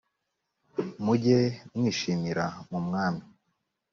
mujye 1.03 1.39
mwishimira 1.75 2.45
mu 2.69 2.79
mwami 2.85 3.23